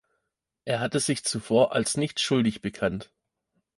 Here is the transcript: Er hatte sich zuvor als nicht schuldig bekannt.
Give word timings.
Er 0.65 0.79
hatte 0.79 0.99
sich 0.99 1.23
zuvor 1.23 1.73
als 1.75 1.95
nicht 1.95 2.19
schuldig 2.19 2.63
bekannt. 2.63 3.11